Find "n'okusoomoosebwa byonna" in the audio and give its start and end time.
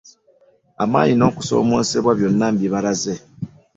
1.17-2.45